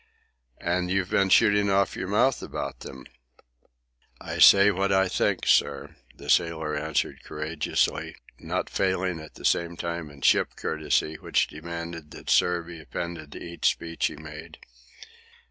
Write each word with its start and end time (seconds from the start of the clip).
"And 0.59 0.89
you've 0.89 1.11
been 1.11 1.29
shooting 1.29 1.69
off 1.69 1.95
your 1.95 2.07
mouth 2.07 2.41
about 2.41 2.79
them." 2.79 3.05
"I 4.19 4.39
say 4.39 4.71
what 4.71 4.91
I 4.91 5.07
think, 5.07 5.45
sir," 5.45 5.95
the 6.15 6.27
sailor 6.27 6.75
answered 6.75 7.23
courageously, 7.23 8.15
not 8.39 8.67
failing 8.67 9.19
at 9.19 9.35
the 9.35 9.45
same 9.45 9.77
time 9.77 10.09
in 10.09 10.21
ship 10.21 10.55
courtesy, 10.55 11.17
which 11.19 11.45
demanded 11.45 12.09
that 12.09 12.31
"sir" 12.31 12.63
be 12.63 12.79
appended 12.81 13.33
to 13.33 13.43
each 13.43 13.69
speech 13.69 14.07
he 14.07 14.15
made. 14.15 14.57